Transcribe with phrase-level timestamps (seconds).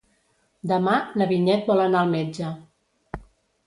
[0.71, 2.53] Demà na Vinyet vol anar al metge.